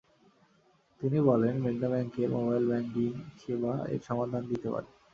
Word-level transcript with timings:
তিনি 1.01 1.19
বলেন, 1.29 1.53
মেঘনা 1.63 1.87
ব্যাংকের 1.89 2.29
মোবাইল 2.35 2.63
ব্যাংকিং 2.67 3.09
সেবা 3.39 3.73
এর 3.87 4.01
সমাধান 4.07 4.43
দিতে 4.51 4.67
পারে। 4.73 4.89